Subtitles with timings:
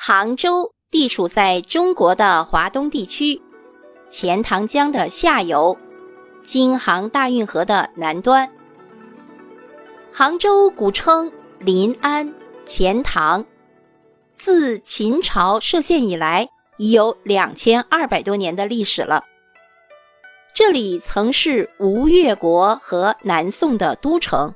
[0.00, 3.42] 杭州地处在中国的华东地区，
[4.08, 5.76] 钱塘江的下游，
[6.40, 8.48] 京杭大运河的南端。
[10.12, 12.32] 杭州古称临安、
[12.64, 13.44] 钱塘，
[14.36, 19.24] 自秦朝设县以来，已有两千二百多年的历史了。
[20.54, 24.54] 这里曾是吴越国和南宋的都城。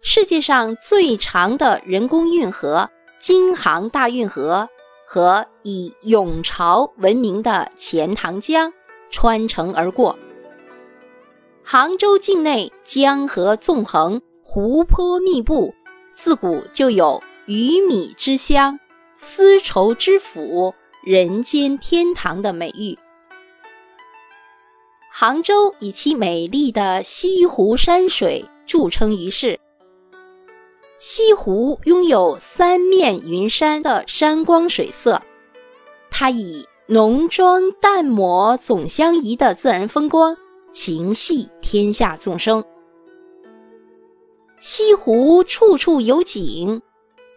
[0.00, 2.88] 世界上最长的人工运河。
[3.18, 4.68] 京杭大运河
[5.06, 8.72] 和以永潮闻名的钱塘江
[9.10, 10.18] 穿城而过。
[11.62, 15.74] 杭州境内江河纵横，湖泊密布，
[16.14, 18.78] 自古就有“鱼米之乡
[19.16, 22.96] ”“丝绸之府”“人间天堂”的美誉。
[25.10, 29.58] 杭州以其美丽的西湖山水著称于世。
[30.98, 35.20] 西湖拥有三面云山的山光水色，
[36.10, 40.34] 它以浓妆淡抹总相宜的自然风光，
[40.72, 42.64] 情系天下众生。
[44.58, 46.80] 西湖处处有景，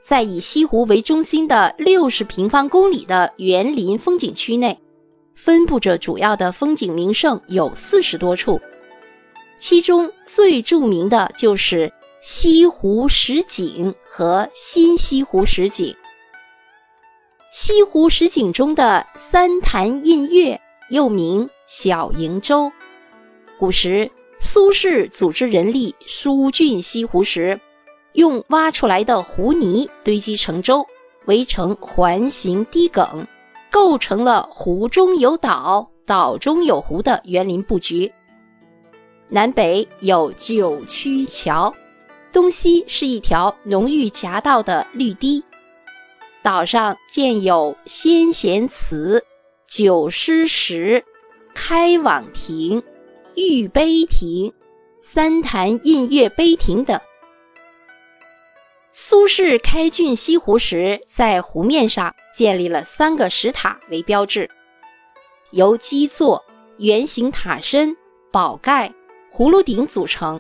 [0.02, 4.80] 在以西湖为中心的六十平方公里的园林风景区内，
[5.36, 8.62] 分布着主要的风景名胜有四十多处，
[9.58, 11.92] 其中最著名的就是。
[12.22, 15.96] 西湖十景和新西湖十景。
[17.50, 22.70] 西湖十景中的三潭印月又名小瀛洲。
[23.58, 24.12] 古时
[24.42, 27.58] 苏轼组织人力疏浚西湖时，
[28.12, 30.86] 用挖出来的湖泥堆积成洲，
[31.26, 33.26] 围成环形堤埂，
[33.72, 38.12] 构成了湖中有岛、岛中有湖的园林布局。
[39.30, 41.74] 南北有九曲桥。
[42.32, 45.44] 东西是一条浓郁夹道的绿堤，
[46.44, 49.24] 岛上建有先贤祠、
[49.68, 51.04] 九师石、
[51.56, 52.84] 开往亭、
[53.36, 54.54] 玉碑亭、
[55.02, 57.00] 三潭印月碑亭等。
[58.94, 64.48] 苏轼开浚西湖时，在湖面上建立了三个石塔为标志，
[65.52, 66.44] 由基座、
[66.78, 67.96] 圆形塔身、
[68.32, 68.94] 宝盖、
[69.32, 70.40] 葫芦顶组成。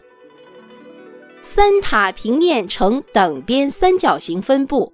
[1.51, 4.93] 三塔平面呈等边三角形分布，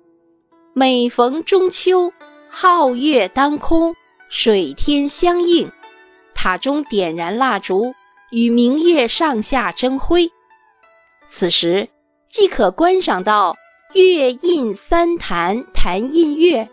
[0.73, 2.13] 每逢中秋，
[2.49, 3.93] 皓月当空，
[4.29, 5.69] 水天相映，
[6.33, 7.93] 塔中点燃蜡烛，
[8.31, 10.31] 与明月上下争辉。
[11.27, 11.89] 此时
[12.29, 13.57] 即可观赏到
[13.93, 16.69] 月映三潭，潭映月，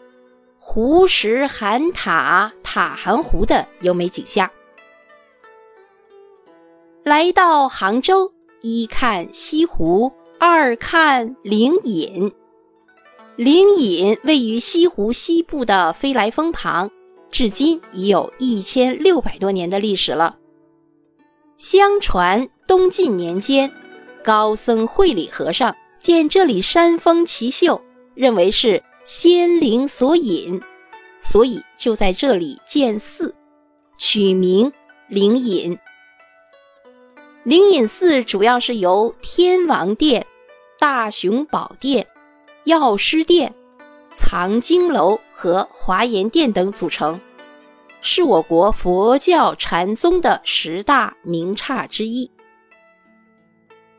[0.61, 4.49] 湖石含塔，塔含湖的优美景象。
[7.03, 8.33] 来到杭州。
[8.63, 12.33] 一看西湖，二看灵隐。
[13.35, 16.89] 灵隐位于西湖西部的飞来峰旁，
[17.29, 20.37] 至今已有一千六百多年的历史了。
[21.59, 23.69] 相传东晋年间，
[24.23, 27.83] 高僧慧理和尚见这里山峰奇秀，
[28.15, 30.61] 认为是仙灵所隐，
[31.21, 33.35] 所以就在这里建寺，
[33.99, 34.73] 取名
[35.09, 35.77] 灵隐。
[37.45, 40.25] 灵隐寺主要是由天王殿、
[40.79, 42.07] 大雄宝殿、
[42.65, 43.53] 药师殿、
[44.15, 47.19] 藏经楼和华严殿等组成，
[48.01, 52.31] 是我国佛教禅宗的十大名刹之一。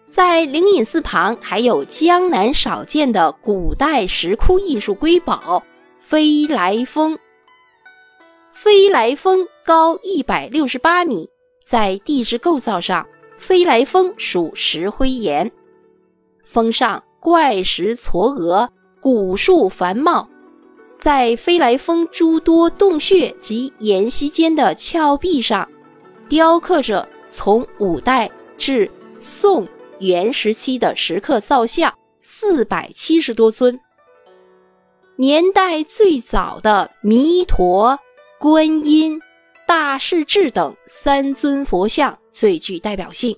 [0.09, 5.61] 在灵隐寺旁还有江南少见的古代石窟艺术瑰宝——
[5.99, 7.19] 飞来峰。
[8.53, 11.29] 飞来峰高一百六十八米，
[11.65, 13.05] 在地质构造上。
[13.45, 15.51] 飞来峰属石灰岩，
[16.45, 18.69] 峰上怪石嵯峨，
[19.01, 20.25] 古树繁茂。
[20.97, 25.67] 在飞来峰诸多洞穴及岩隙间的峭壁上，
[26.29, 28.89] 雕刻着从五代至
[29.19, 29.67] 宋
[29.99, 33.77] 元时期的石刻造像四百七十多尊。
[35.17, 37.99] 年代最早的弥陀、
[38.39, 39.21] 观音、
[39.67, 42.17] 大势至等三尊佛像。
[42.33, 43.37] 最具代表性。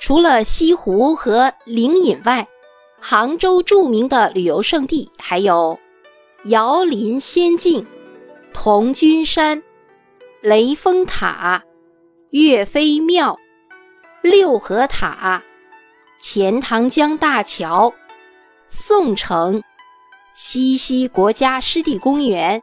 [0.00, 2.48] 除了西湖和灵隐外，
[3.00, 5.78] 杭州著名的旅游胜地还有
[6.44, 7.86] 瑶林仙境、
[8.54, 9.62] 铜君山、
[10.40, 11.62] 雷峰塔、
[12.30, 13.38] 岳飞庙、
[14.22, 15.42] 六合塔、
[16.18, 17.92] 钱塘江大桥、
[18.70, 19.62] 宋城、
[20.34, 22.62] 西溪国家湿地公园、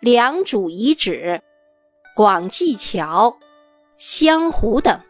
[0.00, 1.42] 良渚遗址、
[2.16, 3.36] 广济桥。
[3.98, 5.00] 湘湖等，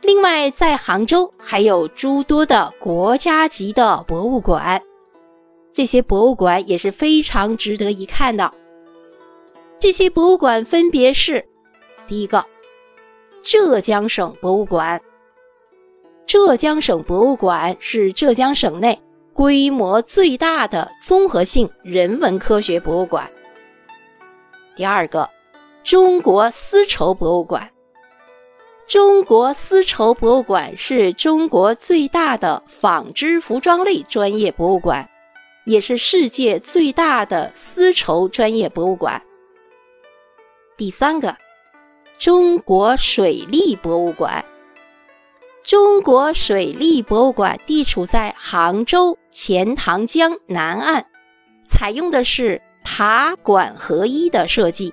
[0.00, 4.82] 另外，在杭州还有诸多的国家级的博物馆，
[5.72, 8.52] 这些博物馆也是非常值得一看的。
[9.78, 11.46] 这些博物馆分别是：
[12.08, 12.44] 第一个，
[13.44, 15.00] 浙江省博物馆。
[16.26, 19.00] 浙江省博物馆是浙江省内
[19.32, 23.30] 规模最大的综合性人文科学博物馆。
[24.74, 25.28] 第二个，
[25.82, 27.68] 中国丝绸博物馆。
[28.86, 35.08] 中国丝绸博物馆是中国最大的纺织服装类专业博物馆，
[35.64, 39.20] 也是世界最大的丝绸专业博物馆。
[40.76, 41.36] 第三个，
[42.18, 44.44] 中国水利博物馆。
[45.64, 51.06] 中国水利博物馆地处在杭州钱塘江南岸，
[51.66, 54.92] 采用的是塔管合一的设计。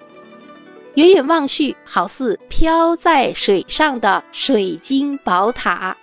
[0.99, 5.95] 远远望去，好似飘在水上的水晶宝塔。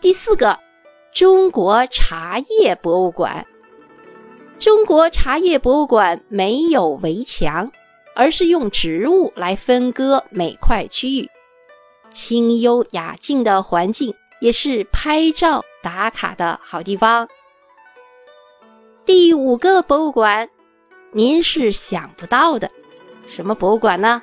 [0.00, 0.58] 第四个，
[1.12, 3.46] 中国茶叶博物馆。
[4.58, 7.70] 中国茶叶博物馆没有围墙，
[8.14, 11.28] 而是用植物来分割每块区域，
[12.08, 17.28] 清幽雅静的环境也是拍照打卡的好地方。
[19.04, 20.48] 第五个博物馆，
[21.10, 22.70] 您是想不到的。
[23.28, 24.22] 什么博物馆呢？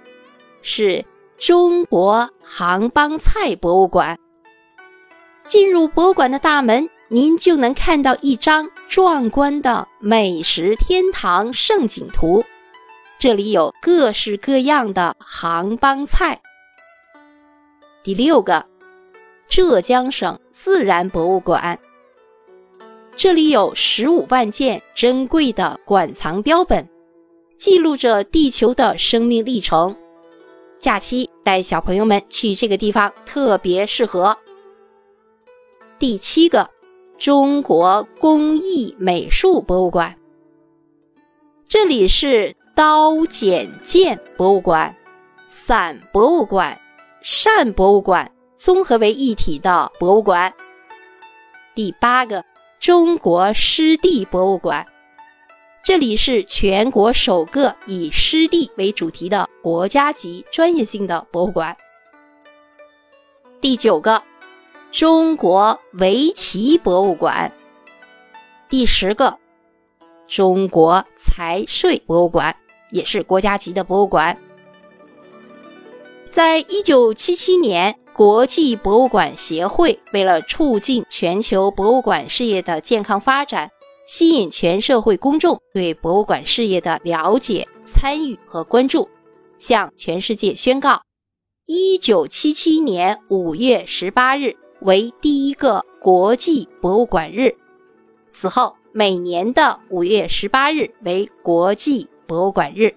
[0.62, 1.04] 是
[1.38, 4.19] 中国杭帮菜博物馆。
[5.46, 12.44] 进入博物馆的大门，您就能看到一张壮观的美食天堂盛景图。
[13.18, 16.40] 这里有各式各样的杭帮菜。
[18.04, 18.66] 第六个，
[19.48, 21.80] 浙江省自然博物馆。
[23.18, 26.88] 这里有十五万件珍贵的馆藏标本。
[27.59, 29.94] 记录着地球的生命历程，
[30.79, 34.38] 假期带小朋友们去这个地方特别适合。
[36.00, 36.69] 第七个，
[37.17, 40.15] 中国工艺美术博物馆，
[41.67, 44.95] 这里是刀剪剑博物馆、
[45.50, 46.79] 伞博物馆、
[47.21, 50.53] 扇博物馆综合为一体的博物馆。
[51.75, 52.45] 第八个，
[52.79, 54.85] 中国湿地博物馆。
[55.81, 61.75] 这里是全国首个以湿地为主题的国家级专业性的博物馆。
[63.59, 64.21] 第九个，
[64.91, 67.51] 中国围棋博物馆。
[68.69, 69.37] 第十个，
[70.27, 72.55] 中国财税博物馆，
[72.91, 74.37] 也是国家级的博物馆。
[76.29, 83.71] 在一九七七年，国际博物馆协会为了促进全球博物馆事业的健康发展。
[84.09, 89.07] 吸引全社会公众对博物馆事业的了解、参与和关注，
[89.59, 91.03] 向全世界宣告：
[91.67, 97.56] 一九七七年五月十八日为第一个国际博物馆日。
[98.31, 102.95] 此后，每年的五月十八日为国际博物馆日。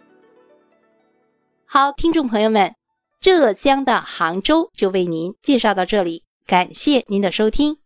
[1.67, 2.75] 好，听众朋友们，
[3.21, 7.82] 浙江的杭州就为您介绍到这里，感谢您的收听。